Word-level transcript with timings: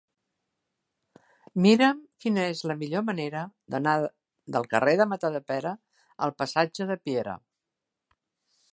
Mira'm 1.65 1.99
quina 2.25 2.45
és 2.55 2.63
la 2.71 2.77
millor 2.79 3.05
manera 3.11 3.45
d'anar 3.75 3.95
del 4.57 4.67
carrer 4.75 4.97
de 5.03 5.09
Matadepera 5.15 5.75
al 6.27 6.37
passatge 6.43 6.93
de 6.95 7.01
Piera. 7.07 7.41